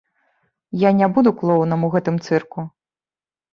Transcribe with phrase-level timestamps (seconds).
[0.83, 2.69] Я не буду клоунам у гэтым цырку!